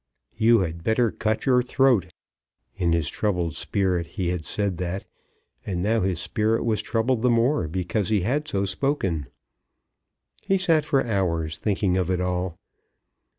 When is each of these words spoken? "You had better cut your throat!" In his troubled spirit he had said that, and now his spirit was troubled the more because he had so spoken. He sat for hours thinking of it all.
"You 0.35 0.61
had 0.61 0.83
better 0.83 1.11
cut 1.11 1.45
your 1.45 1.61
throat!" 1.61 2.11
In 2.75 2.91
his 2.91 3.07
troubled 3.07 3.55
spirit 3.55 4.07
he 4.07 4.29
had 4.29 4.45
said 4.45 4.77
that, 4.77 5.05
and 5.63 5.83
now 5.83 6.01
his 6.01 6.19
spirit 6.19 6.65
was 6.65 6.81
troubled 6.81 7.21
the 7.21 7.29
more 7.29 7.67
because 7.67 8.09
he 8.09 8.21
had 8.21 8.47
so 8.47 8.65
spoken. 8.65 9.27
He 10.41 10.57
sat 10.57 10.85
for 10.85 11.05
hours 11.05 11.59
thinking 11.59 11.97
of 11.97 12.09
it 12.09 12.19
all. 12.19 12.57